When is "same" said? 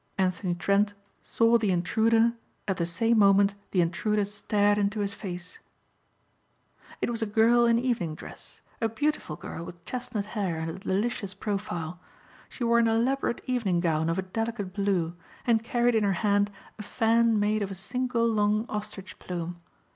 2.87-3.19